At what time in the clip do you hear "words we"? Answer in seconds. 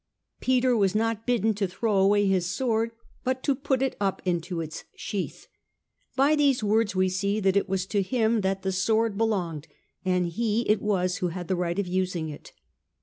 6.63-7.07